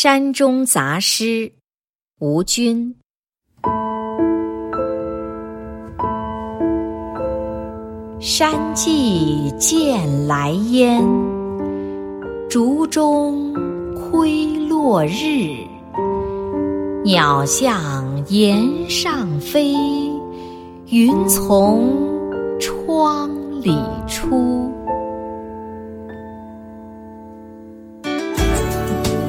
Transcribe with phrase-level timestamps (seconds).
[0.00, 1.54] 山中杂诗，
[2.20, 2.94] 吴君。
[8.20, 11.02] 山际见来烟，
[12.48, 13.52] 竹中
[13.96, 15.66] 窥落日。
[17.04, 19.74] 鸟向檐上飞，
[20.90, 21.90] 云从
[22.60, 23.28] 窗
[23.60, 23.76] 里
[24.06, 24.57] 出。